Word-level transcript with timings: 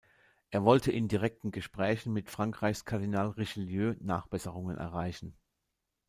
Er 0.49 0.63
wollte 0.65 0.91
in 0.91 1.07
direkten 1.07 1.51
Gesprächen 1.51 2.11
mit 2.11 2.31
Frankreichs 2.31 2.85
Kardinal 2.85 3.27
Richelieu 3.29 3.93
Nachbesserungen 3.99 4.75
erreichen. 4.79 5.37